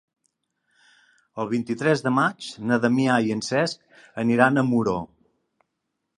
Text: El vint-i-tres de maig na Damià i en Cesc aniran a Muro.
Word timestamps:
El 1.43 1.51
vint-i-tres 1.51 2.01
de 2.07 2.13
maig 2.21 2.47
na 2.71 2.81
Damià 2.87 3.19
i 3.29 3.31
en 3.37 3.45
Cesc 3.49 4.01
aniran 4.25 4.57
a 4.57 4.67
Muro. 4.73 4.99